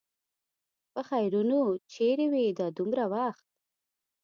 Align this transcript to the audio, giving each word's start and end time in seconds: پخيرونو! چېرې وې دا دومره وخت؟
پخيرونو! 0.93 1.61
چېرې 1.93 2.25
وې 2.31 2.45
دا 2.59 2.67
دومره 2.77 3.03
وخت؟ 3.13 3.45